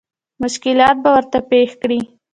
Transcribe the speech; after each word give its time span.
مشکلات 0.41 0.95
به 1.03 1.09
ورته 1.15 1.37
پېښ 1.49 1.69
کړي. 1.81 1.99